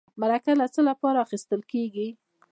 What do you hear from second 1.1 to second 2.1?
اخیستل کیږي؟